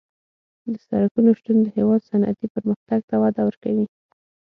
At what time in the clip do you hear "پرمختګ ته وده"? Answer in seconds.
2.55-3.41